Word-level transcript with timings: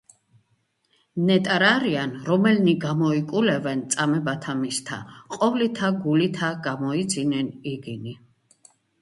ნეტარ 1.25 1.65
არიან, 1.67 2.13
რომელნი 2.29 2.73
გამოიკულევენ 2.85 3.83
წამებათა 3.97 4.57
მისთა, 4.63 4.99
ყოვლითა 5.37 5.93
გულითა 6.09 6.51
გამოიძინენ 6.71 7.55
იგინი. 7.77 8.19